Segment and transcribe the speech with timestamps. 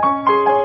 [0.00, 0.57] thank you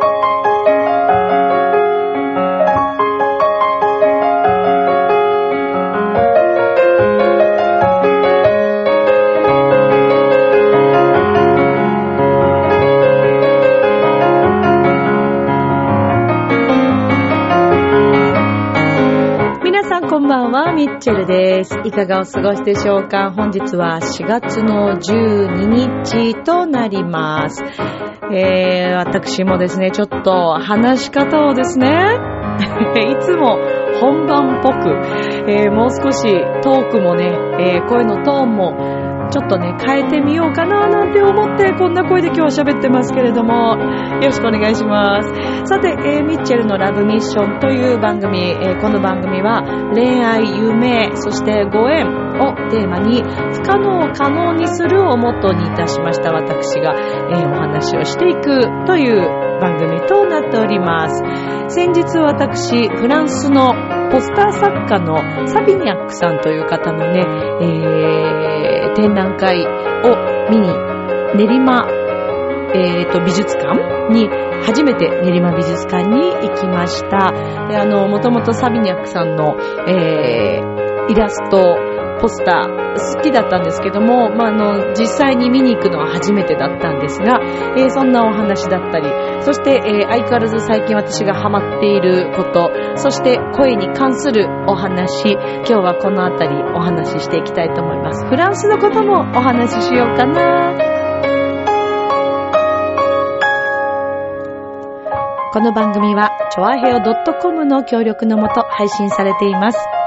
[21.03, 21.75] チェルです。
[21.83, 23.29] いかがお過ごしでしょうか？
[23.35, 27.61] 本日は4月の12日となります。
[28.31, 31.89] えー、私もですね、ちょっと話し方をですね、
[33.11, 33.57] いつも
[33.99, 34.97] 本番っぽく、
[35.51, 36.23] えーもう少し
[36.61, 39.02] トークもね、えー声のトーンも
[39.33, 43.75] ちょっとね、変えてみようかななんて思って、こんな声で今日は喋ってますけれども、
[44.21, 45.29] よろしくお願いします。
[45.65, 49.63] さて、えーミッチェルのラブミッションという番組、えーこの番組は
[49.95, 59.17] 恋愛、夢、そしてご縁をテーマに不可能を可能にするをモットーにいたしました私が、えーお話をしていくという
[59.59, 61.23] 番組となっております。
[61.69, 63.73] 先日私、フランスの
[64.11, 67.25] ポスター作家のサビニャックさんという方のね、
[67.61, 70.67] えー展覧会を見に
[71.35, 71.87] 練馬、
[72.75, 74.27] えーと美術館に
[74.65, 77.31] 初めて練馬美術館に行きました。
[77.67, 81.59] で、あの、もともとサビニャックさんの、えーイラスト、
[82.19, 87.39] ポスター、好きだったんですけども、まあ、の、実際に見に行くのは初めてだったんですが、
[87.77, 89.07] えーそんなお話だったり、
[89.41, 98.25] そして、えー相変わらず最近私がハマっていること、そして声に関するお話、今日はこのあたりお話ししていきたいと思います。
[98.25, 100.93] フランスのこともお話ししようかな。
[105.53, 106.99] この番組は、ちょあへよ
[107.39, 110.02] .com の協力のもと配信されています。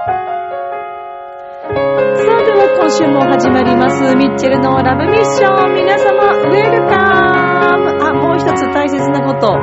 [2.86, 5.74] 今週も始まります、ミッチェルのラブミッション。
[5.74, 9.56] 皆様、ウェルカムあ、もう一つ大切なことを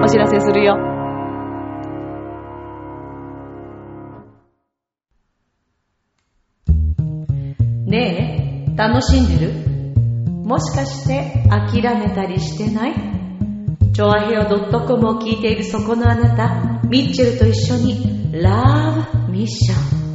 [0.00, 0.76] お知らせするよ。
[7.84, 9.54] ねえ、楽しんでる？
[10.44, 12.94] もしかして諦めたりしてない？
[13.92, 20.07] チョアヘオ .com を聞いているそこのあなた、ミッチェルと一緒にラブミッション。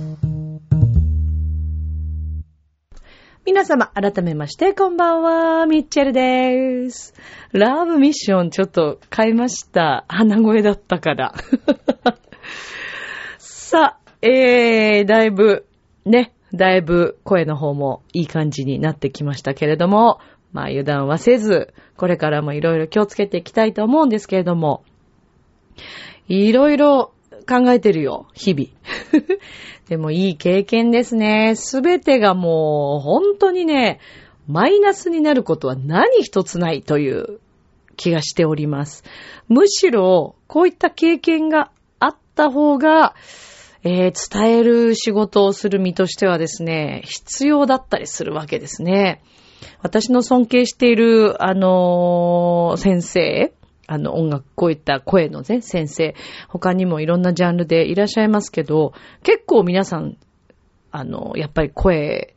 [3.46, 7.14] 皆様、改めまして、こんばんは、ミッチェルです。
[7.52, 10.06] ラブミッション、ちょっと変えました。
[10.08, 11.34] 鼻声だったから。
[13.38, 15.66] さあ、えー、だいぶ、
[16.06, 20.22] ね、だいぶ声の方もいい感じになってきましたけれども、
[20.54, 24.86] まあ油断はせず、これからもいろいろ気をつけていきたいと思うんですけれども、
[26.30, 27.13] いろいろ
[27.44, 29.28] 考えてるよ、日々。
[29.90, 31.54] でもいい経験ですね。
[31.56, 34.00] すべてがもう本当にね、
[34.48, 37.40] マイナスになることは何一つないという
[37.96, 39.04] 気がしております。
[39.48, 43.16] むしろ、こういった経験があった方が、
[43.86, 49.22] えー伝える仕事をする身としてはですね、必要だったりするわけですね。
[49.82, 53.54] 私の尊敬している、あのー先生、
[53.88, 56.16] あの、音楽、こういった声のね、先生、
[56.48, 60.18] 他にもいろんなジャンルでいらっしゃいますけど、結構皆さん、
[60.92, 62.36] あの、やっぱり声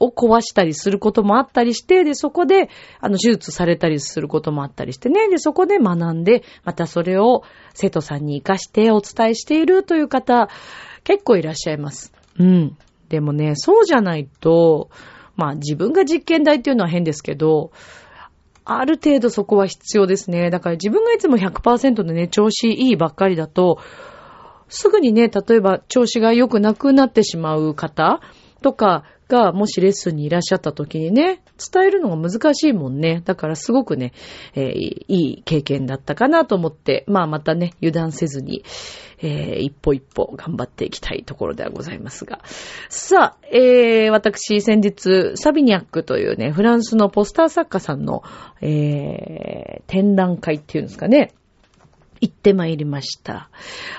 [0.00, 2.68] を壊したりすることもあったりして、で、そこで、
[3.00, 7.42] あの、手術されたりすることもあったりしてね、で、そこで学んで、またそれを
[7.74, 10.48] 生徒さんに活かしてお伝えしているという方、
[11.04, 12.12] 結構いらっしゃいます。
[12.38, 12.76] うん。
[13.08, 14.90] でもね、そうじゃないと、
[15.36, 17.70] まあ自分が実験台っていうのは変ですけど、
[18.70, 20.50] ある程度そこは必要ですね。
[20.50, 23.78] だから自分がいつも100%でね、調子いいばっかりだと、
[24.68, 28.20] すぐにね、例えば調子が良くなくなってしまう方
[28.62, 31.40] とかが、もしレッスンにいらっしゃった時にね、
[31.72, 33.22] 伝えるのが難しいもんね。
[33.24, 34.12] だからすごくね、
[34.54, 38.64] えーいい経験だったかなと思って、まあまたね、油断せずに、
[39.20, 42.40] えー一歩一歩頑張っていきたいところではございますが。
[42.88, 48.22] さあ、えー、私先日、サビニャックというね、フランスのポスター作家さんの、
[48.60, 51.32] えー、展覧会っていうんですかね。
[52.20, 53.50] 行ってまいりました。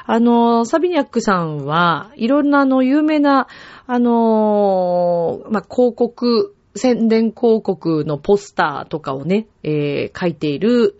[0.06, 3.48] あの、サビニャックさんは、いろんなあの、有名な、
[3.88, 11.00] あの、まあ、広告、宣伝広告のポスターとかをね、えー書いている、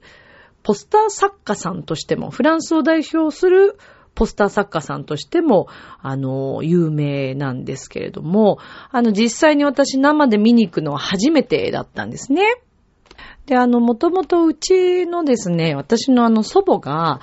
[0.64, 3.78] ポスター作家さんとしても、フランスを代表する
[4.16, 5.68] ポスター作家さんとしても、
[6.02, 8.60] あの、有名なんですけれども、
[8.92, 12.44] あの、実際に私生で見に行くのは初めてだったんですね。
[13.50, 17.20] で、あの、もともとうちのですね、私のあの祖母が、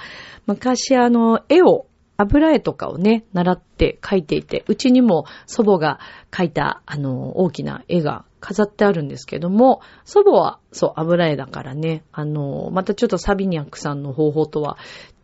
[0.47, 1.87] 昔あの、絵を、
[2.17, 6.01] 油絵とかをね、習って描いていて、うちにも祖母が
[6.33, 14.79] 描いた、あの、大きな絵が飾ってあるんですけども、祖母は、そう、油絵だからね、あの、またちょっとサビニャックさんの方法とは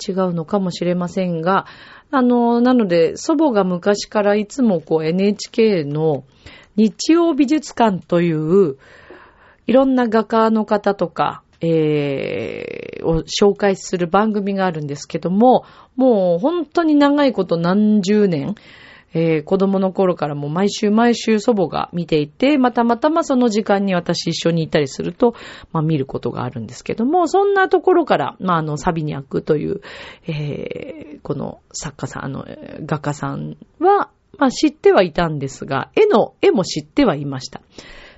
[0.07, 1.67] 違うのかもしれませんが、
[2.13, 6.23] あの、なので、祖母が昔からいつもこう NHK の
[6.77, 8.77] 日曜美術館という、
[9.67, 15.65] いろんな画家の方とか、えー、を紹介する番組があるんですけども、
[15.97, 18.57] もう本当に長いこと何十年、
[19.15, 25.35] えー、子供の頃からも毎週毎週祖母が見ていて、またまたまその時間に私一緒にいたりすると、
[25.73, 29.81] まあ見ることがあるんですけども、そんなところから、まああの、サビニャックという、
[30.27, 32.47] えー、この作家さん、あの、
[32.87, 37.61] 画家さんは、まあ知ってはいたんですが、絵の、絵も知ってはいました。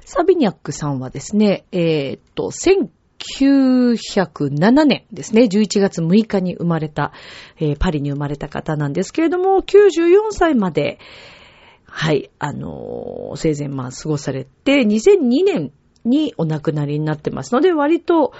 [0.04, 7.12] サビニャックさんはですね、えー、っと、1907年ですね、11月6日に生まれた、
[7.58, 10.98] えー、パリに生まれた方なんですけれども、94歳まで、
[11.86, 15.72] はい、あのー、生前まあ過ごされて、2002年
[16.04, 18.32] にお亡くなりになってますので、割と、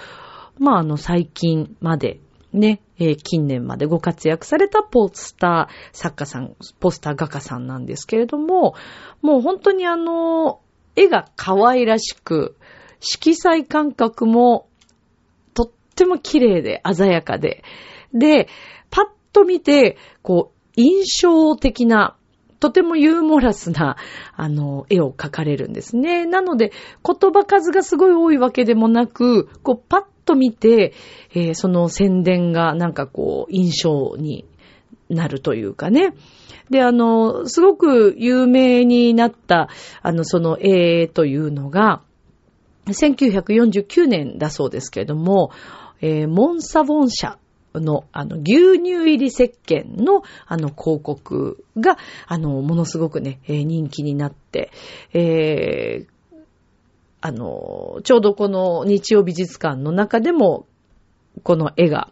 [0.59, 2.19] まああの、最近まで、
[2.53, 8.75] ね、えー、近年までご活躍されたポスター作家さん、ポスター画家さんなんですけれども、
[9.21, 10.61] もう本当にあの、
[10.95, 12.55] 絵が可愛らしく、
[12.99, 14.67] 色彩感覚も
[15.53, 17.63] とっても綺麗で鮮やかで、
[18.13, 18.47] で、
[18.89, 22.15] パッと見て、こう、印象的な、
[22.59, 23.97] とてもユーモラスな、
[24.35, 26.25] あの、絵を描かれるんですね。
[26.25, 26.71] なので、
[27.05, 30.93] 言葉数がすごい多いわけでもなく、こう、パッと見て、
[31.33, 34.45] えー、その宣伝がなんかこう、印象に
[35.09, 36.13] なるというかね。
[36.69, 39.69] で、あの、すごく有名になった、
[40.01, 42.01] あの、その絵というのが、
[42.87, 45.51] 1949年だそうですけれども、
[46.01, 47.37] えー、モンサボン社
[47.73, 51.97] の、あの、牛乳入り石鹸の、あの、広告が、
[52.27, 54.71] あの、ものすごくね、えー、人気になって、
[55.13, 56.37] えー、
[57.21, 60.67] あの、ちょうどこの日曜美術館の中でも、
[61.43, 62.11] この絵が、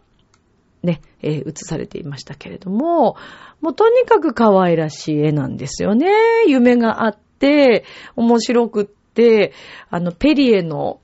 [0.84, 3.16] ね、えー、映されていましたけれども、
[3.60, 6.12] もうとにかく可愛らしい絵なんですよね。
[6.46, 7.84] 夢があって、
[8.14, 9.52] 面白くって、
[9.90, 11.00] あの、ペリエの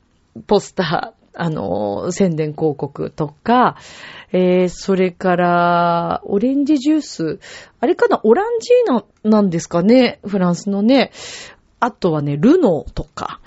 [0.46, 3.76] ポスター、あの、宣伝広告とか、
[4.32, 7.38] えー、それから、オレンジジュース。
[7.80, 11.12] あれかなオランジーナなんですかねフランスのね。
[11.80, 13.40] あとはね、ルノーとか。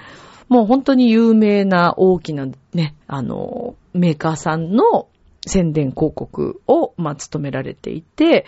[0.50, 5.08] もう本当に有名な大きなね、あの、メーカーさんの
[5.46, 8.46] 宣伝広告を、まあ、務められていて、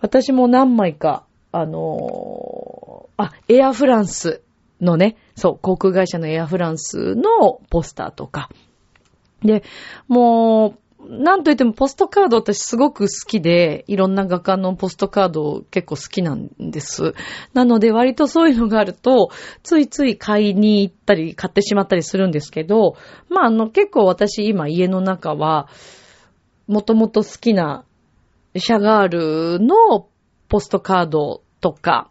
[0.00, 4.42] 私も何枚か、あのー、あ、エアフランス
[4.80, 8.50] のね、そう、航空会社のエアフランスのポスターとか。
[9.42, 9.62] で、
[10.06, 17.14] もう、なんといってもポストカード私すごく好きで、いろんな画家のポストカード結構好きなんです。
[17.54, 19.30] なので割とそういうのがあると、
[19.62, 22.96] ついつい買いに行ったり買ってしまったりするんですけど、
[23.28, 25.68] まああの結構私今家の中は、
[26.68, 27.84] もともと好きな
[28.54, 30.06] シャガールの
[30.48, 32.10] ポストカードとか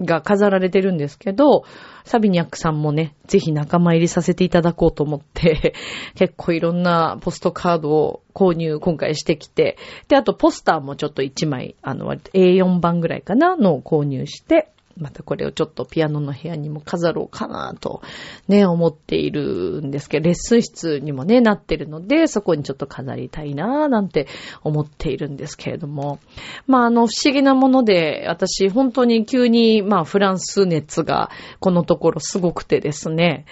[0.00, 1.64] が飾られてるんですけど、
[2.04, 5.74] サビニャックさんもね、ぜひ仲間入りさせていただこうと思って、
[6.16, 18.02] 結構いろんなポストカードを購入今回してきて、で、あとポスターもちょっと1枚、あの、割と A4 番ぐらいかなのを購入して、またこれをちょっとピアノの部屋にも飾ろうかなと
[18.48, 24.28] ね、思っているんですけど、レッスン室にもね、なってるので、そこにちょっと飾りたいななんて
[24.62, 26.20] 思っているんですけれども。
[26.66, 33.46] まあ、あの、不思議なもので、私、本当に急に、まあ、フランス熱がこのところすごくてですね。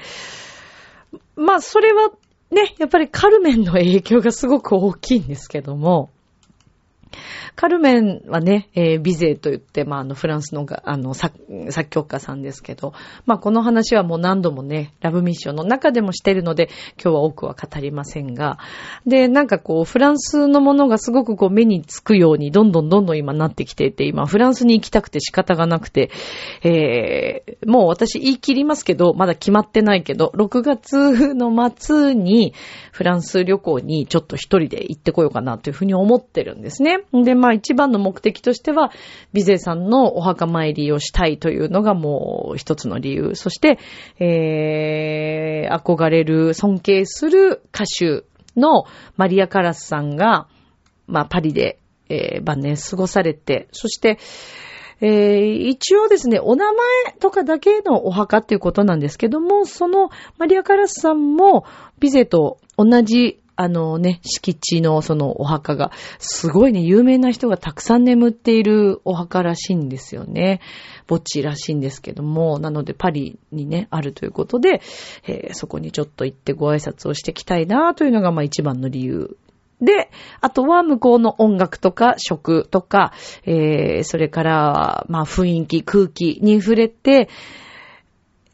[1.37, 2.11] まあ、それは
[2.51, 6.11] ね、やっぱりカルメンの影響がすごく大きいんですけども、
[7.55, 11.39] カルメンはね、えー、ビゼーと言って、まあ、あの、フランスのが、あの、作、
[11.71, 12.95] 作曲家さんですけど、
[13.27, 16.71] まあ、この話はもう何度もね、ラブミッションの中でもしてるので、
[17.03, 18.59] 今日は多くは語りませんが、
[19.07, 26.11] で、なんかこう、フランスのものがすごくこう、目につくように、どんどんどんどん今なってきていて、今、フランスに行きたくて仕方がなくて、
[26.63, 32.55] えー、もう私言い切りますけど、まだ決まってないけど、6月の末に、
[32.93, 36.99] フランス旅行にちょっと一人で行ってこようかなというふうに思ってるんですね。
[37.13, 38.93] で、まあ一番の目的としては、
[39.33, 43.35] ビゼさんのお墓参りをしたいというのがもう一つの理由。
[43.35, 43.81] そして、
[44.21, 48.23] えー、憧れる、尊敬する歌手
[48.57, 48.85] の
[49.17, 50.47] マリア・カラスさんが、
[51.09, 54.19] まあパリで、えー、晩年過ごされて、そして、
[55.01, 56.77] えー、一応ですね、お名前
[57.19, 61.65] とかだけのお墓っていうことなんですけども、そのマリア・カラスさんも
[61.99, 70.61] ビゼと同じあのね、敷地のそのお墓が、すごいね、有名な人がたくさん眠っているお墓らしいんですよね。
[71.09, 74.81] 墓地らしいんですけども、なのでパリにね、あるということで、
[75.27, 79.37] えー、そこにちょっと行ってご挨拶をしてきたいなというのが、まあ一番の理由
[79.83, 83.13] で、あとは向こうの音楽とか食とか、
[83.45, 87.29] えー、それから、まあ雰囲気、空気に触れて、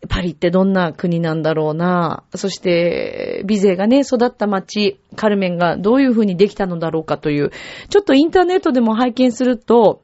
[0.09, 2.23] パリってどんな国なんだろうな。
[2.35, 7.51] そして、ビゼがね、育った街、カルメンがどういうふうにできたのだろうかという、
[7.89, 10.03] ちょっとインターネットでも拝見すると、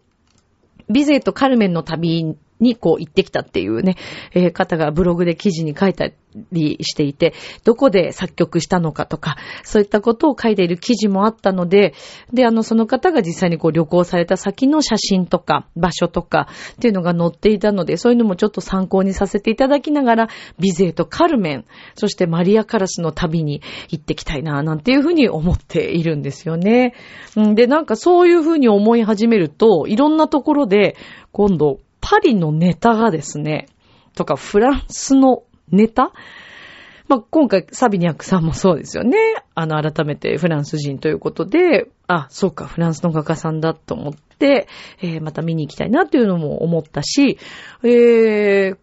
[0.91, 3.97] ビゼとカルメンの旅にこう行ってきたっていうね、
[4.33, 6.09] えー、方がブログで記事に書いた
[6.53, 7.35] りしていて、
[7.65, 11.95] どこで作曲したのかとか、そういったことを書いている記事もあったので、
[12.33, 26.95] で、あの、その方が実際にこう旅行された先の写真とか、場所とかっていうのが載っていたので、そういうのもちょっと参考にさせていただきながら、ビゼーとカルメン、そしてマリアカラスの旅に行ってきたいな、なんていうふうに思っているんですよね。
[27.37, 30.97] で、なんかそういうふうに思い始めると、いろんなところで、
[31.33, 33.67] 今度、パリのネタがですね、
[34.15, 36.13] とかフランスのネタ？
[37.09, 39.17] まあ、今回、サビニャックさんもそうですよね。
[39.55, 44.69] あの、改めてフランス人ということで、あ、そうか、フランスの画家さんだと思って、
[45.01, 47.39] えー、また見に行きたいなっていうのも思ったし、
[47.83, 48.77] えー、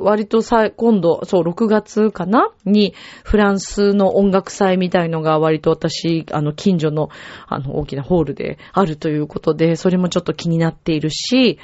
[0.00, 2.50] 割とさ、今度、そう、6月かな？
[2.64, 7.10] に、フランスの音楽祭みたいのが割と私、あの、近所の、
[7.46, 11.58] あの、大きなホールであるということで、それもちょっと気になっているし、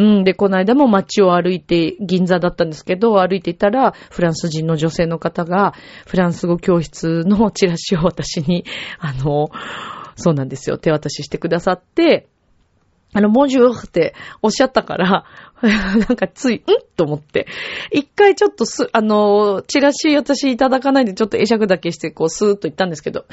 [0.00, 0.24] うん。
[0.24, 5.74] で、この間も街を歩いて、銀座だったんですけど、歩いていたら、フランス人の女性の方が、
[6.06, 8.64] フランス語教室のチラシを私に、
[8.98, 9.50] あの、
[10.16, 12.28] そうなんですよ、手渡ししてくださって、
[13.12, 15.26] あの、モジューっておっしゃったから、
[15.60, 16.62] なんかつい、ん？
[16.96, 17.46] と思って。
[17.92, 23.26] 一回ちょっとす、あの、チラシ私いただかないでちょっと会釈だけして、こう、スーッと言ったんですけど、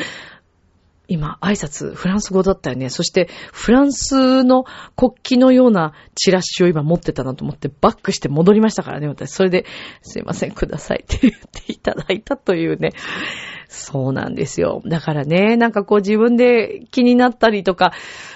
[1.08, 2.90] 今、挨拶、フランス語だったよね。
[2.90, 9.32] そして、フランスの国旗のようなチラシを今持ってたなと思って、バックして戻りましたからね、私。
[9.32, 9.66] それで、
[10.02, 12.92] すいません、くださいって 言っていただいたというね。
[13.70, 14.82] そうなんですよ。
[14.86, 17.94] だからね、なんかこう自分で気になったりとか、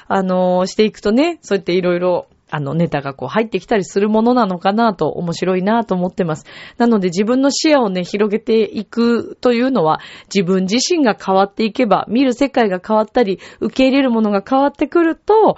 [0.08, 6.46] あのー、していくとね、そうやっていろいろあの、ネタがこう入ってきたりするものなのかなと、面白いなと思ってます。
[6.78, 10.02] なので自分の視野をね、広げていくというのは、
[10.34, 15.58] 自分自身が変わっていけば、見る世界が変わったり、受け入れるものが変わってくると、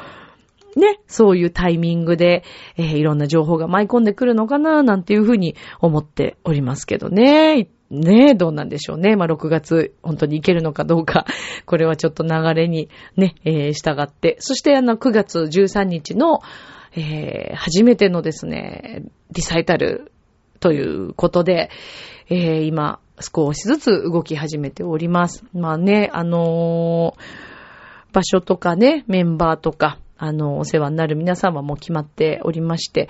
[0.76, 2.44] ね、そういうタイミングで、
[2.78, 7.70] えー、いろんな情報が舞い込んでくるのかな、なんていうふうに思っておりますけどね。
[7.94, 9.16] ねえ、どうなんでしょうね。
[9.16, 11.26] まあ、6月、本当に行けるのかどうか、
[11.66, 14.38] これはちょっと流れにね、えー、従って。
[14.40, 16.42] そして、あの、9月13日の、
[16.96, 20.12] えー、初めてのですね、リサイタル
[20.60, 21.70] ということで、
[22.30, 25.46] えー、今、少しずつ動き始めております。
[25.54, 33.10] まあね、あのー、場所とかね、メンバーとか、あの、お世話になる皆様も決まっておりまして、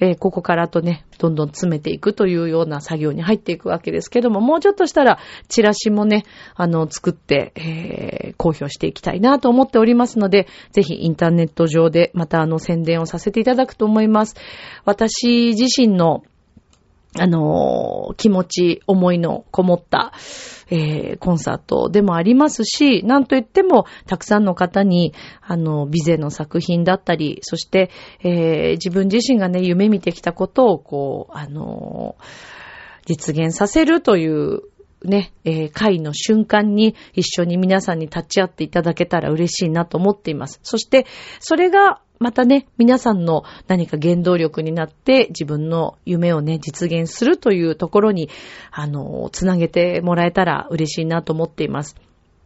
[0.00, 5.18] えー、ここからとね、どんどん詰めていくというような作業に入っていくわけですけども、もうちょっとしたら、
[5.48, 14.36] チラシもね、あの、作って、えー、公表していきたいなと思っておりますので、ぜひインターネット上でまたあの宣伝をさせていただくと思います。
[14.84, 16.22] 私自身の
[17.18, 20.12] あの気持ち、思いのこもった、
[20.70, 27.90] えー、コンサートでもありますし、なんといっても、たくさんの方に、あの、ビゼの作品だったり、そして、
[28.20, 32.16] えー、自分自身がね、夢見てきたことを、こう、あの
[33.06, 34.62] 実現させるという
[35.04, 40.60] ね、えー、会の瞬間に一緒に皆さんに立ち会っていただけたら嬉しいなと思っています。
[40.62, 41.06] そして、
[41.40, 48.30] それがまたね、皆さんの何か原動力になって自分の夢をね、実現するというところに、
[48.70, 51.96] あの、つなげてもらえたら嬉しいなと思っています。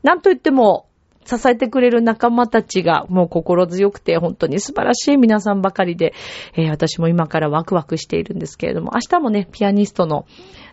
[0.03, 0.88] なんといっても、
[1.29, 6.15] 支えてくれる仲間たちがもう心強くて本当に素晴らしい皆さんばかりで、
[6.55, 10.27] えー、私も今からワクワクしているんですけれども、明日もね、ピアニストの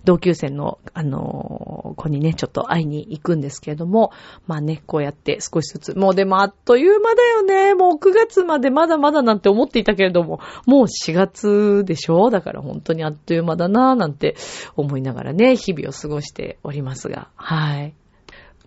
[0.06, 4.12] 同級生の、あのー、子にね、ちょっと会いに行くんですけれども、
[4.48, 7.74] まあね、こうやって少しずつ、もうでもあっという間だよね。
[7.74, 12.30] もう9月までまだまだなんて思っていたけれども、もう4月でしょ？
[12.30, 14.36] だから本当にあっという間だなぁなんて
[14.76, 17.94] 思いながらね、日々を過ごしておりますが、はい。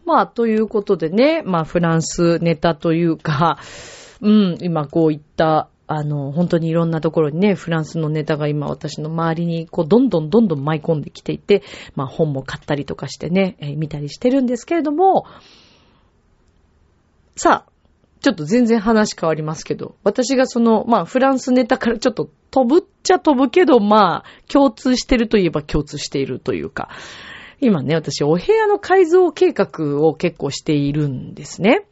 [0.08, 3.58] まあ、ということでね、まあ、フランスネタというか、
[4.22, 11.62] うん、今こういった、あの、本当にいろんなところにね、フランスのネタが今私の周りにこう、どんどんどんどん舞い込んできていて、
[11.94, 15.26] まあ本も買ったりとかしてね、えー、見たりしてるんですけれども、
[17.36, 17.70] さあ、
[18.20, 26.88] ちょっと全然話変わりますけど、私がその、まあフランスネタからちょっと飛ぶっちゃ飛ぶけど、まあ共通してるといえば共通しているというか、
[27.60, 31.86] 今ね、私お部屋の改造計画を結構しているんですね。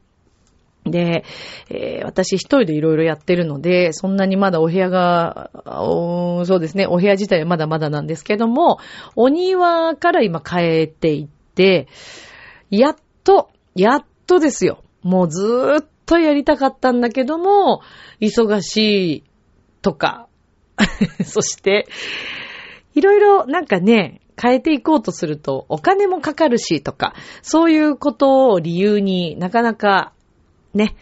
[0.84, 1.24] で、
[1.68, 8.78] えー、私一人でいろいろやってるので、そんなにまだお部屋が、そうですね、お部屋自体はまだまだなんですけども、
[9.16, 11.88] お庭から今変えていって、
[12.70, 14.82] やっと、やっとですよ。
[15.02, 17.80] もうずーっとやりたかったんだけども、
[18.20, 19.24] 忙しい
[19.82, 20.28] とか、
[21.24, 21.86] そして、
[22.94, 30.12] いろいろなんかね、変えていこうとするとお金もかかるしとか、そういうことを理由になかなか
[30.74, 30.94] ね、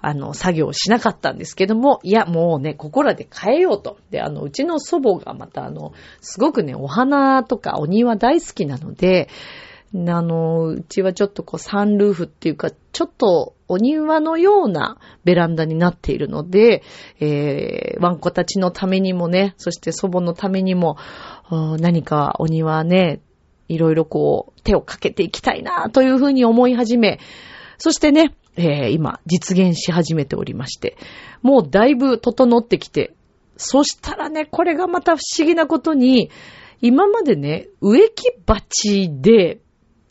[0.00, 3.98] あの、作業しなかったんですけども、いや、もうね、ここらで変えようと。
[4.10, 9.28] で、あの、うちの祖母がまたあの、すごくね、お花とかお庭大好きなので、
[9.92, 16.82] あの、うちはちょっとこうサンルーフっていうか、ちょっとお庭のようなベランダになっているので、
[17.18, 20.96] えー、ワンコたちのためにもね、そして祖母のためにも、
[21.50, 23.20] 何かお庭ね、
[23.68, 27.20] いろいろこう手をかけていきたいなというふうに思い始め、
[27.78, 30.96] そしてね、えー、今実現し始めておりまして、
[31.42, 33.14] もうだいぶ整ってきて、
[33.56, 36.30] そしたらね、これがまた不思議なことに、
[36.80, 39.60] 今までね、植木鉢で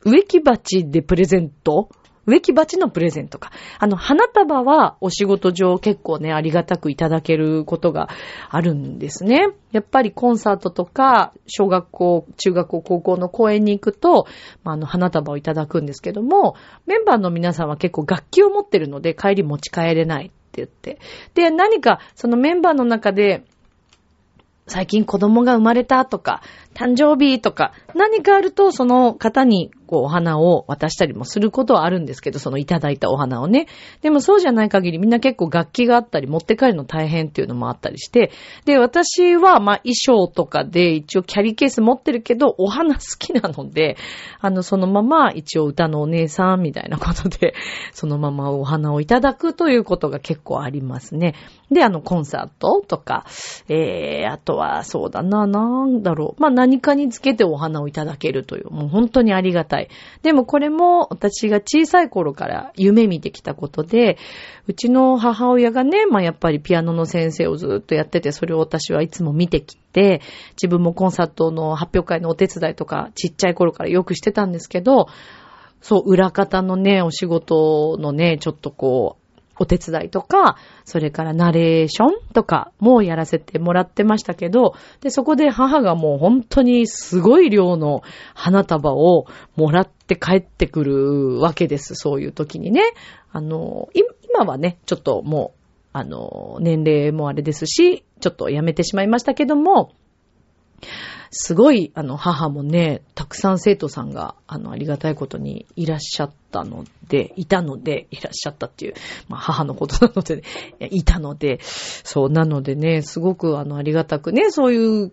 [0.05, 1.89] 植木鉢でプレゼント
[2.29, 3.51] 植木鉢のプレゼントか。
[3.79, 8.09] あの、花束はお仕事上結構ね、ありがたくいただけることが
[8.49, 9.49] あるんですね。
[9.71, 14.27] やっぱりコンサートとか、小学校、中学校、高校の公演に行くと、
[14.63, 16.55] まあ、あの、花束をいただくんですけども、
[16.85, 20.99] メンバーの皆さんは結構楽器を持ってるので、帰り持ち帰れないって言って。
[21.33, 23.43] で、何か、そのメンバーの中で、
[24.69, 26.41] 最近子供が生まれたとか、
[26.79, 33.67] 誕生日とか、何かあるとその方にこうお花を渡したりもすることはあるんですけど、そのいただいたお花をね。
[34.01, 38.31] でもそうじゃない限りみんな結構楽器があったり持って帰るの大変っていうのもあったりして、
[38.65, 43.97] で、私はまあ衣装とかで一応キャリーケース持ってるけど、お花好きなので、
[44.39, 47.55] あの、そのまま一応歌のお姉さんみたいなことで、
[47.91, 51.33] そのままお花をいただくということが結構ありますね。
[51.71, 53.25] で、あの、コンサートとか、
[53.67, 56.41] えー、あとはそうだな、なんだろう。
[56.41, 59.89] まあ何何かにつけてお花をいただけるという、もう本当にありがたい。
[60.21, 64.17] でもこれも私が小さい頃から夢見てきたことで、
[64.67, 75.07] うちの母親がね、まあやっぱりピアノの先生をずっとやってて、それを私はいつも見てきて、自分もコンサートの発表会のお手伝いとかちっちゃい頃からよくしてたんですけど、
[75.81, 79.18] そう、裏方のね、お仕事のね、ちょっとこう、
[79.59, 88.01] お手伝いとか、それからナレーションとかもやらせてもらってましたけど、で、そこで母がもう本当にすごい量の
[88.33, 91.95] 花束をもらって帰ってくるわけです。
[91.95, 92.81] そういう時にね。
[93.31, 95.59] あの、今はね、ちょっともう、
[95.91, 99.91] あの、年齢もあれですし、ちょっとやめてしまいましたけども、
[101.31, 108.93] すごい、あの、母もね、たくさん生徒さんが、あの、ありがたいことにいらっしゃってたので、いたので、いらっしゃったっていう、
[109.27, 110.43] まあ、母のことなので、
[110.79, 115.11] ね、いたので、そう、なのでね、すごく、あの、ありがたくね、そういう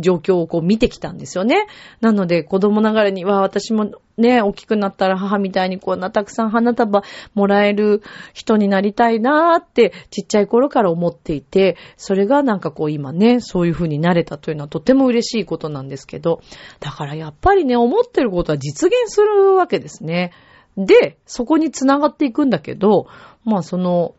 [0.00, 1.66] 状況をこう見てきたんですよね。
[2.00, 7.02] なので、子供ながらには、私もね、大きくなったら母みたいにこんなたくさん花束
[7.34, 16.42] もらえる人になりたいなーってちっちゃい頃から思っていて、それがなんかこう今ね、そういう風になれたというのはとても嬉しいことなんですけど、
[16.78, 20.32] だからやっぱりね、思ってることは実現するわけですね。
[20.76, 23.06] で、そこに繋がっていくんだけど、
[23.44, 24.14] まあその、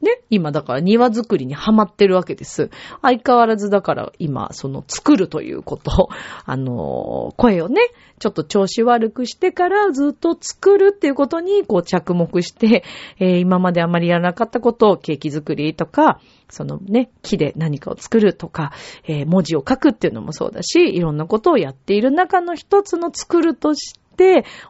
[0.00, 2.70] ね、今だから庭作りにハマってるわけです。
[3.02, 6.08] 相変わらずだから今、その作るということ、
[6.46, 7.80] あの、声をね、
[8.20, 12.84] ちょっと調子悪くしてからずっと作るっていうことにこう着目して、
[13.18, 18.72] えー、今まであまりやらなかったことをケーキ作りとか、そのね、木で何かを作るとか、
[19.04, 24.07] えー、文字を書くっていうのもそうだし、いろんなことをやっている中の一つの作るとして、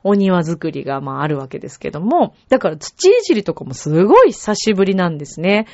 [0.04, 5.66] お庭作りがまああるわけですけども、だから土いじりとかもすごい久しぶりなんですね。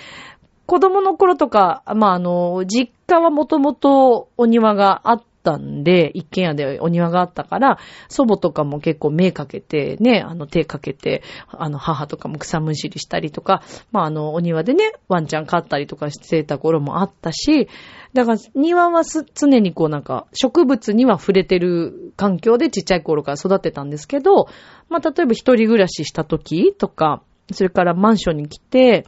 [0.66, 7.78] 子供の頃とか、まああの、実家はもともとお庭があったんで、一軒家でお庭があったから、
[8.08, 17.68] 祖母とかも結構目かけて、ね、あの手かけて、あの母とかも草むしりしたりとか、まああの、お庭でね、ワンちゃん飼ったりとかしてた頃もあったし、
[18.14, 24.48] だから庭は常にこうなんか植物には触れてる環境でちっちゃい頃から育てたんですけど、
[24.88, 29.06] まあ例えば一人暮らしした時とか、それからマンションに来て、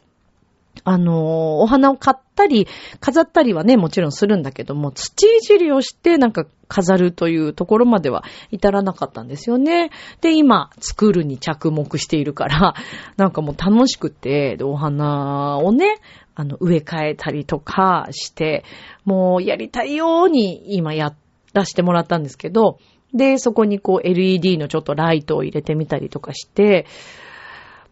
[0.83, 2.67] あの、お花を買ったり、
[2.99, 9.91] 飾ったりはね、もちろんするんだけども、土いじりをしてなんか飾るというところまでは至らなかったんですよね。
[10.21, 12.75] で、今、作るに着目しているから、
[13.17, 15.99] なんかもう楽しくて、お花をね、
[16.35, 18.63] あの、植え替えたりとかして、
[19.05, 21.13] もうやりたいように今や
[21.53, 22.77] らしてもらったんですけど、
[23.13, 26.85] で、そこにこう LED のちょっとライトを入れてみたりとかして、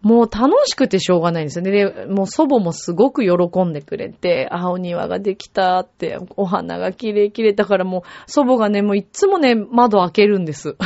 [0.05, 1.71] もう楽しくてしょうがないんですよね。
[1.71, 10.77] で、もう祖母もすごく喜んでくれて、あ、お庭ができたって、お花が綺麗綺麗だからもう祖母がね、もういつもね、窓開けるんです。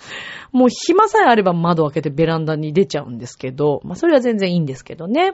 [0.52, 5.32] もう暇さえあれば窓開けてベランダに出ちゃうんですけど、まあそれは全然いいんですけどね。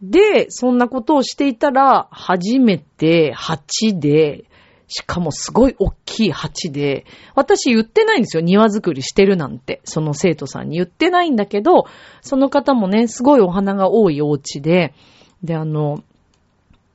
[0.00, 4.44] で、そんなことをしていたら、初めて鉢で、
[4.88, 8.42] しかもすごい大きい鉢で、私言ってないんですよ。
[8.42, 9.80] 庭作りしてるなんて。
[9.84, 11.86] その生徒さんに言ってないんだけど、
[12.20, 14.94] その方もね、すごいお花が多いお家で、
[15.42, 16.02] で、あの、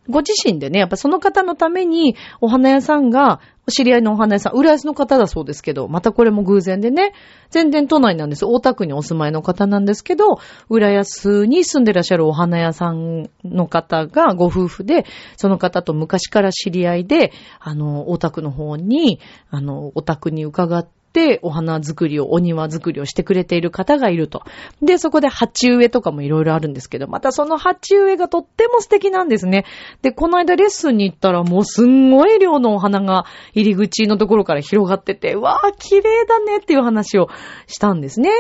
[0.10, 7.14] ご自身でね、やっぱその方のためにお花屋さんがお知り合いのお花屋さん、浦安の方だそうですけど、またこれも偶然でね、
[7.52, 8.46] 全然都内なんです。
[8.46, 15.06] 大田区にお住まいの方なんですけど、浦安に住んでらっしゃるお花屋さんの方がご夫婦で、
[15.38, 19.20] その方と昔から知り合いで、あの、大田区の方に、
[19.52, 24.44] あの、お宅に伺ってて、お花作りを、お庭作りをしてくれている方がいると。
[24.82, 29.66] で、そこで鉢植えとかもいろいろあるんですけど、またその鉢植えがとっても素敵なんですね。
[30.02, 37.30] で、この間レッスンに行ったらもうすんごい量のお花が入り口のところから広がってて、わー、綺麗だねっていう話を
[37.68, 38.32] したんですね。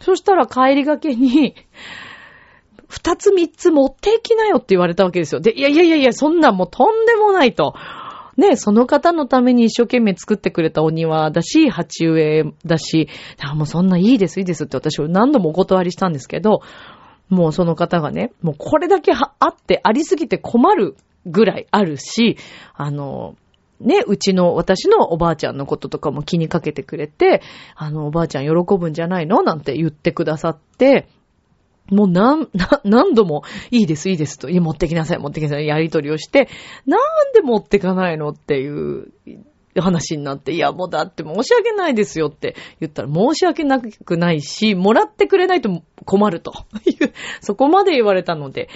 [0.00, 1.54] そしたら帰りがけに、
[2.88, 5.40] 二つ三つ持っていきなよって言われたわけですよ。
[5.40, 7.74] で、いやいやいやいや、そんなんもうとんでもないと。
[8.38, 13.08] ね、その方のために一生懸命作ってくれたお庭だし、鉢植えだし、
[13.42, 16.62] あもうそんないいですいいですって私何度もお断りしたんですけど、
[17.28, 20.96] もうその方がね、もうこれだけあってありすぎて困る
[21.26, 22.38] ぐらいあるし、
[22.74, 23.34] あの、
[23.80, 27.42] ね、うちの、私のおばあちゃんのこととかも気にかけてくれて、
[27.76, 31.08] あの、おばあちゃん喜ぶんじゃないのなんて言ってくださって、
[31.90, 32.48] もう何、
[32.84, 36.48] 何度も、いいです、いいですと、いや、持ってきなさい、持ってきなさい、やりとりをして、
[36.86, 37.00] なん
[37.34, 39.12] で持ってかないのっていう
[39.80, 46.52] 話になって、いや、もうだって申し訳ないですよって言ったら、申し訳なくないし、もらってくれないと困ると。
[46.84, 48.68] いう、そこまで言われたので、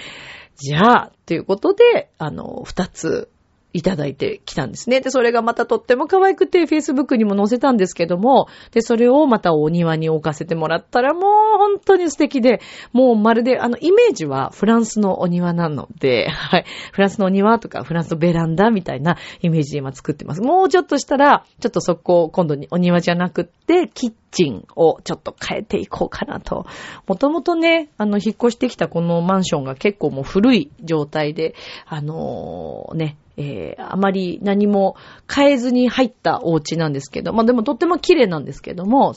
[0.55, 3.29] じゃあ、ということで、あの、二つ
[3.73, 5.01] いただいてきたんですね。
[5.01, 11.21] で、それがまたとっても可愛くて、Facebook にも載せたんですけども、で、それをまたお庭に置かせてもらったら、もう
[11.57, 12.61] 本当に素敵で、
[12.93, 16.65] もうまるで、あの、イメージはフランスのお庭なので、 はい。
[16.91, 20.41] フランスのお庭とか、フランスのベランダみたいなイメージで今作ってます。
[20.41, 26.65] もうちょっとしたら、ちょっとそこを今度にお庭じゃなくって、キッチンをちょっと変えていこうかなと。
[27.07, 31.55] もともとね、あの、引っ越してきたこのマンションが結構もう古い状態で、
[31.87, 34.95] あのー、ね、えー、あまり何も
[35.33, 39.13] 変えずに入ったお家なんですけど、まあでもとっても綺麗なんですけども、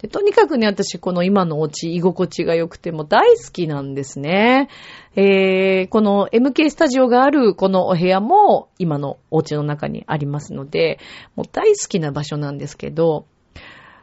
[0.00, 4.68] でとにかくね、私この今のお家居心地が良くても大好きなんですね。
[5.16, 11.00] えー、この MK スタジオがあるこのお部屋も今のお家の中にありますので、
[11.34, 13.26] もう大好きな場所なんですけど、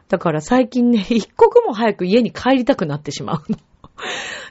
[0.08, 3.42] だから最近ね、 一刻も早く家に帰りたくなってしまう。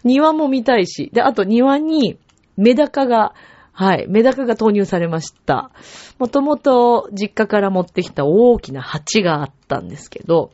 [0.04, 2.18] 庭も見たいし、で、あと庭に
[2.58, 3.34] メダカが
[3.78, 4.08] はい。
[4.08, 5.70] メダカが投入されました。
[6.18, 10.52] もともと実家から持ってきた大きな鉢があったんですけど、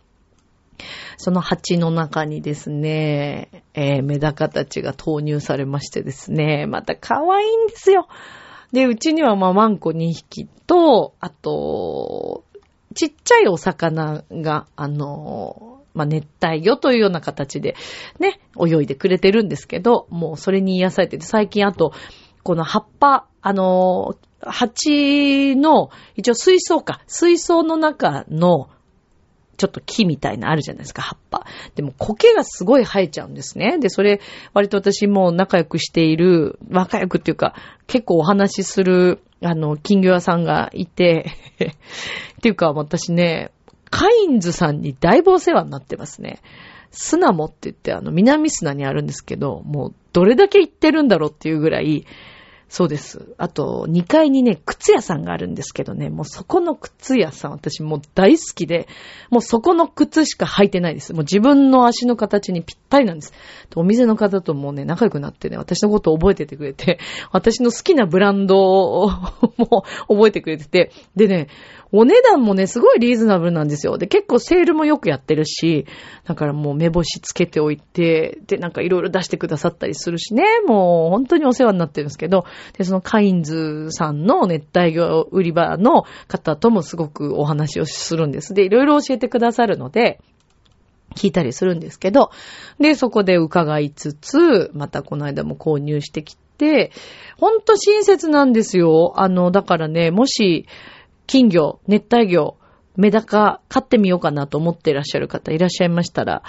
[1.18, 8.08] その鉢の中にですね、えー、メダカたちが投入されましてですね、また可愛いんですよ。
[8.72, 12.44] で、うちにはまあワンコ2匹と、あと、
[12.96, 17.76] ちっちゃいお魚が、あの、まあ、熱帯魚というような形で
[18.20, 21.94] ね、泳いでくれてるんですけど、もうそれに癒されてて、最近あと、
[22.44, 28.70] この葉っぱ、あの、鉢の、一応水槽か、水槽の中の、
[29.58, 31.46] ちょっと木みたいなあるじゃないですか、葉っぱ。
[31.76, 33.78] でも苔がすごい生えちゃうんですね。
[33.80, 34.20] で、それ、
[34.54, 37.54] 割と私も仲良くしている、仲良くっていうか、
[37.86, 41.28] 結構お話しする、あの、金魚屋さんがいて、
[42.38, 43.52] っていうか私ね、
[43.92, 46.40] カインズさんにだいぶお世話になってますね。
[46.90, 52.06] スナモって言って、あの、南砂にあるんですけど、もう、どれだけ行ってるんだろうっていうぐらい、
[52.72, 53.36] そうです。
[53.38, 58.88] あと、2階にね、靴屋さんがあるんですけどね、もうそこの靴屋さん、私もう大好きで、
[59.30, 61.12] もうそこの靴しか履いてないです。
[61.12, 63.34] もう自分の足の形にぴったりなんです。
[63.76, 66.98] お店の方ともね、仲良くなってね、私のことを覚えててくれて、
[67.34, 69.10] 私の好きなブランドを
[69.60, 71.48] も覚えてくれてて、でね、
[71.92, 73.98] お値段もね、すごいリーズナブルなんですよ。
[73.98, 75.86] で、結構セールもよくやってるし、
[76.26, 82.46] だからもう目星つけておいて、で、なんかいろいろ出してくださったりするしね、もう本当にお世話になってるんですけど、
[82.78, 88.54] で、そのカインズさんの熱帯魚売り場の方ともすごくお話をするんです。
[88.54, 90.20] で、いろいろ教えてくださるので、
[91.16, 92.32] 聞いたりするんですけど、
[92.80, 96.92] で、そこで伺いつつ、またこの間も購入してきて、
[97.38, 99.14] ほんと親切なんですよ。
[99.18, 100.68] あの、だからね、もし、
[101.32, 102.58] 金魚、熱帯魚、
[102.98, 106.44] メダカ飼ってみようかなと思っていらっしゃる方いらっしゃいましたら、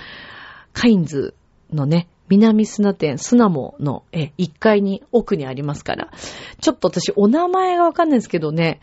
[0.72, 1.36] カインズ
[1.72, 6.10] のね、南砂店、スナモの、え、1階に奥にありますから、
[6.60, 8.80] ちょっと私お名前がわかんないですけどね、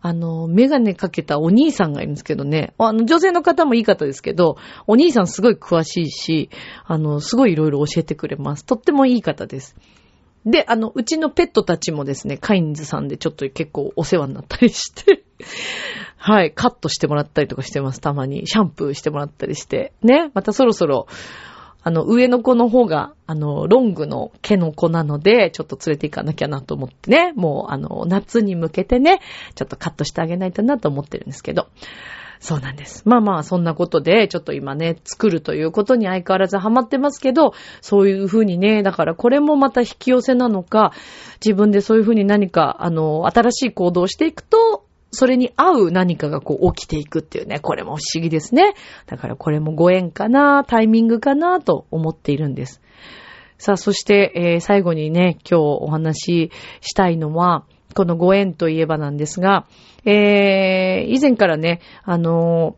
[0.00, 2.74] あの、メガネかけたお兄さんがいるんですけどね。
[2.78, 4.56] あの、女性の方もいい方ですけど、
[4.88, 6.50] お兄さんすごい詳しいし、
[6.86, 8.64] あの、すごいいろいろ教えてくれます。
[8.64, 9.76] とってもいい方です。
[10.46, 15.24] で、あの、うちのペットたちもですね、カインズさんでちょっと結構お世話になったりして
[16.16, 18.46] はい、カットしてもらったりとかしてます、たまに。
[18.46, 19.92] シャンプーしてもらったりして。
[20.02, 21.06] ね、またそろそろ、
[21.82, 29.20] あの、上の子の方が、あの、ロングの毛の子なので、ちょっと連れて行かなきゃなと思ってね、もう、あの、夏に向けてね、
[29.54, 31.68] ちょっとカットしてあげないとなと思ってるんですけど。
[32.40, 33.02] そうなんです。
[33.06, 40.92] まあまあ、そんなことで、ちょっと今ね、作るということに相変わらずハマってますけど、そういうふうにね、だからこれもまた引き寄せなのか、
[41.44, 48.74] 自分でそういうふうに何か、あの、新しい行動をしていくと、それに合う何かがこう起きていくっていうね、これも不思議ですね。
[49.06, 52.80] だからこれもご縁かな、タイミングかなと思っているんです。
[53.58, 56.50] さあ、そして、えー、最後にね、今日お話し
[56.82, 57.64] したいのは、
[57.94, 59.66] このご縁といえばなんですが、
[60.04, 62.76] えー、以前からね、あの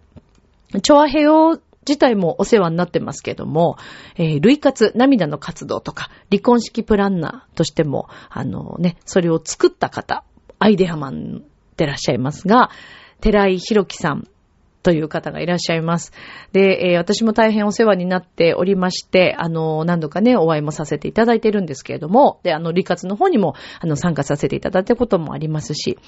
[0.72, 3.76] ー、チョアヘオ自体もお世話になってますけども、
[4.16, 10.22] えー、類活、涙の活動とか、離婚式プランナーとしても、あのね、それを作った方、
[10.58, 11.42] アイデアマン
[11.78, 12.70] ってらっしゃいますが、
[13.20, 14.28] 寺井宏樹さん
[14.82, 16.12] という方がいらっしゃいます。
[16.52, 25.98] で、えー、私も大変お世話になっておりまして、あの、何度かね、お会いもさせていただいているんですけれども、で、あの、離活の方にも、あの、参加させていただいたこともありますし、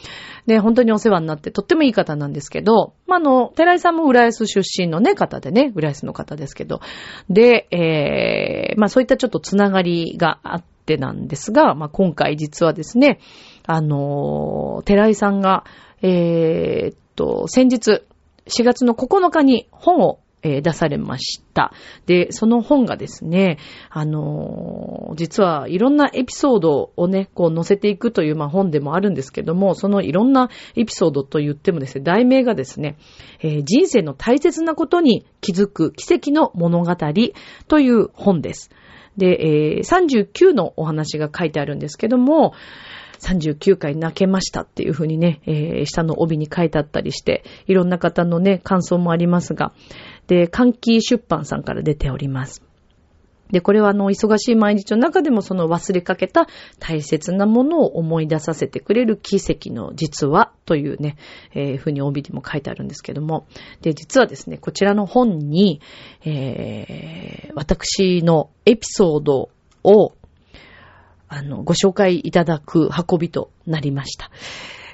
[0.46, 6.80] で、本当にお世話になってとってもいい方なんですけど、まあ、あの、寺井さんも浦安出身のね、方でね、浦安の方ですけど、
[7.28, 13.18] で、えー、まあ、そういったちょっとつながりがあってなんですが、まあ、今回実はですね、
[13.70, 15.64] あの、寺井さんが、
[16.02, 18.02] えー、っと、先日、
[18.46, 21.72] 4月の9日に本をえ出されました。
[22.06, 23.59] で、その本がですね、
[23.90, 32.96] あのー、実はいろんなエピソードをね、こう載せていくという、まあ、本でもあるんですけども、そのいろんなエピソードと言ってもですね、題名がですね、
[33.40, 36.96] えー、人生の大切なことに気づく奇跡の物語
[37.68, 38.70] という本です。
[39.16, 42.54] で、えー、39のお話が書いてあるんですけども、
[43.20, 49.72] 39回泣けましたっていう風にね、えー、下の帯に書いてあったりして、いろんな方のね、感想もありますが、
[50.26, 52.62] で、歓喜出版さんから出ております。
[53.50, 56.46] で、これはあの、忙しい毎日の中でもその忘れかけた
[56.78, 61.16] 大切なものを思い出させてくれる奇跡の実話というね、
[61.54, 63.46] えー、ふうに帯にも書いてあるんですけども。
[63.83, 65.80] で、実はですね、こちらの本に、
[66.24, 69.50] えー、私のエピソード
[69.83, 70.12] を
[71.30, 74.30] あの、ご紹介いただく運びとなりました。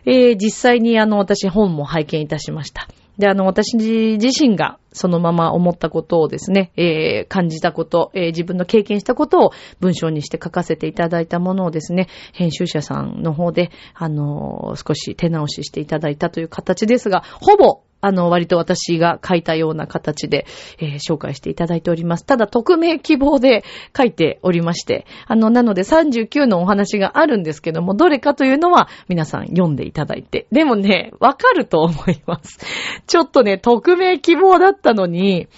[0.05, 2.89] えー、実際にあの、私本も拝見いたしました。
[3.19, 20.47] で、あの、私自身がそのまま思ったことをですね、えー、感じたこと、えー、自分の経験したことを文章にして書かせていただいたものをですね、編集者さんの方で、あのー、少し手直ししていただいたという形ですが、ほぼあの、割と私が書いたような形で、
[20.79, 22.25] えー、紹介していただいております。
[22.25, 23.65] ただ、匿名希望で
[23.97, 30.47] 書いておりまして、あの、なので39のお話があるんですけども、どれかというのは皆さん読んでいただいて。
[30.53, 32.59] でもね、わかると思います。
[33.07, 35.49] ちょっとね、匿名希望だったのに、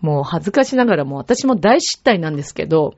[0.00, 2.94] もう恥ずかしながらも私も大失態なんですけど、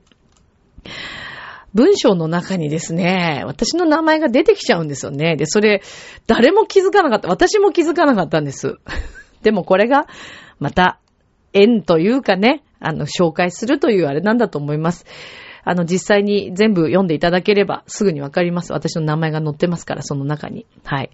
[1.73, 5.35] 文章の中にですね、私の名前が出てきちゃうんですよね。
[5.35, 5.81] で、それ、
[6.27, 7.27] 誰も気づかなかった。
[7.29, 8.77] 私も気づかなかったんです。
[9.41, 10.07] でもこれが、
[10.59, 10.99] また、
[11.53, 15.05] 縁というかね、あの、紹介するというあれなんだと思います。
[15.63, 18.73] あの、実際に全部読んでいただければすぐにわかります。
[18.73, 20.65] 私の名前が載ってますから、その中に。
[20.83, 21.09] はい。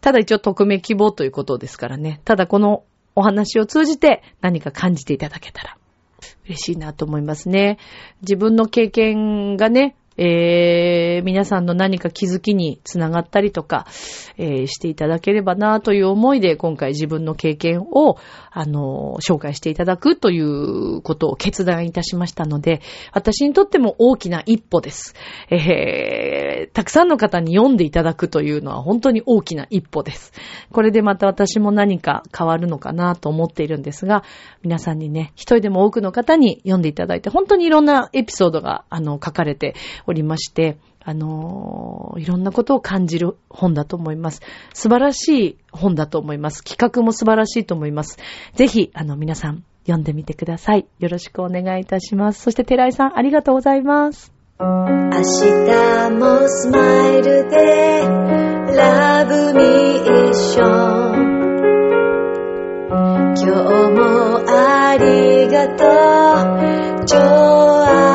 [0.00, 2.20] ただ一応匿名希望ということですからね。
[2.24, 5.76] ただこのお話を通じて何か感じていただけたら
[6.46, 7.78] 嬉しいなと思いますね。
[8.22, 13.86] 自分の経験がね、えー、皆さんの何か気づきにつながったりとか、
[14.36, 18.16] えー、していただければなという思いで今回自分の経験を、
[18.50, 22.80] あの、紹介していただくということを決断いたしましたので、
[23.12, 25.14] 私にとっても大きな一歩です。
[25.50, 30.32] えー、たくさんの方に読んでいただくというのは本当に大きな一歩です。
[30.70, 34.22] これでまた私も何か変わるのかなと思っているんですが、
[34.62, 39.74] 皆さんにね、一人でも多くの方に読んでいただいて、本当にいろんなエピソードが、あの、書かれて
[40.06, 44.40] おりまして、あの、いろんなことを感じる本だと思います。
[44.72, 46.64] 素晴らしい本だと思います。
[46.64, 48.18] 企画も素晴らしいと思います。
[48.54, 50.86] ぜひ、あの、皆さん、読んでみてください。
[50.98, 52.40] よろしくお願いいたします。
[52.40, 54.32] そして、寺井さん、ありがとうございます。
[54.58, 58.00] 明日もスマイルで、
[58.76, 61.34] ラブミッション。
[63.36, 63.50] 今日
[63.90, 65.84] もありがと
[67.02, 68.13] う、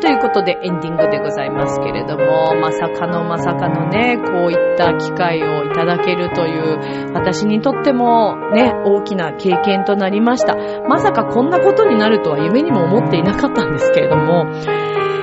[0.00, 10.56] ということでエンディングでございますけれども、まさかのまさかのね、こういった機会をいただけるという、私にとってもね、大きな経験となりました。
[10.88, 14.46] まさかこんなことになるとは夢にも思っていなかったんですけれども、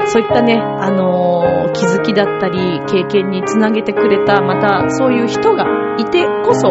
[0.06, 5.66] そういったね、あのー、気づきだったり、経験につなげてくれた、またそういう人が
[5.98, 6.70] いてこそ、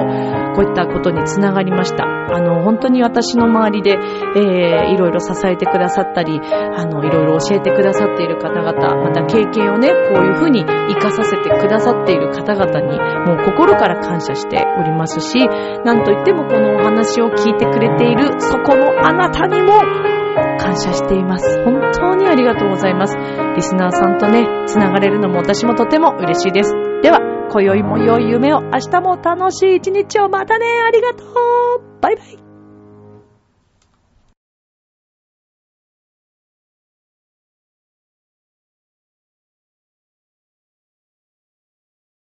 [0.56, 2.04] こういったことにつながりました。
[2.04, 15.46] あの、本当に私の周りで、えー、いろいろ支えてくださったり、あの、いろいろ教えてくださっている方々、また経験をね、こういうふうに活かさせてくださっている方々に、もう心から感謝しておりますし、
[15.84, 20.15] なんといってもこのお話を聞いてくれている、そこのあなたにも、
[20.58, 21.64] 感謝しています。
[21.64, 23.16] 本当にありがとうございます。
[23.56, 26.72] リスナーさんとね、つながれるのも私もとても嬉しいです。
[27.02, 32.45] では、今宵も良い夢を、明日も楽しい一日をまたね、ありがとうバイバイ